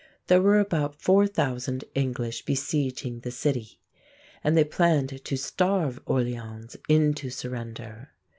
There 0.25 0.41
were 0.41 0.57
about 0.57 0.95
4,000 0.99 1.83
English 1.93 2.43
besieging 2.43 3.19
the 3.19 3.29
city, 3.29 3.79
and 4.43 4.57
they 4.57 4.63
planned 4.63 5.23
to 5.23 5.37
starve 5.37 6.03
Orléans 6.05 6.75
into 6.89 7.29
surrender. 7.29 8.09